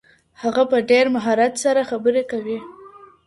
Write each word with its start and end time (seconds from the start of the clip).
هغه 0.41 0.63
په 0.71 0.77
ډېر 0.89 1.05
مهارت 1.15 1.53
سره 1.63 1.81
خبري 1.89 2.23
کوي. 2.31 2.57